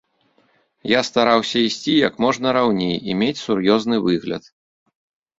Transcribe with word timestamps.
Я 0.91 1.01
стараўся 1.09 1.57
ісці 1.67 1.93
як 2.07 2.13
можна 2.25 2.53
раўней 2.57 2.95
і 3.11 3.17
мець 3.19 3.41
сур'ёзны 3.43 3.95
выгляд. 4.07 4.43